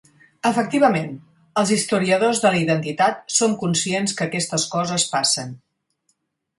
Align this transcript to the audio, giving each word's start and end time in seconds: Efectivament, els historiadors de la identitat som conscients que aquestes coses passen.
Efectivament, 0.49 1.11
els 1.63 1.73
historiadors 1.75 2.41
de 2.47 2.53
la 2.55 2.61
identitat 2.63 3.23
som 3.37 3.55
conscients 3.63 4.19
que 4.19 4.29
aquestes 4.31 4.69
coses 4.77 5.11
passen. 5.17 5.57